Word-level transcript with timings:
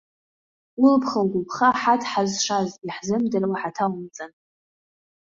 Улԥхаугәыԥха 0.83 1.69
ҳаҭ 1.81 2.01
ҳазшаз, 2.11 2.69
иаҳзымдыруа 2.87 3.59
ҳаҭанаумҵан. 3.61 4.31